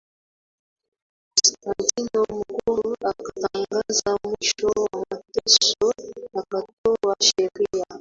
[1.63, 5.91] Konstantino Mkuu akatangaza mwisho wa mateso
[6.39, 7.85] Akatoa sheria